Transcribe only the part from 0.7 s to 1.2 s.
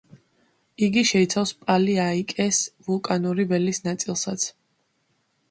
იგი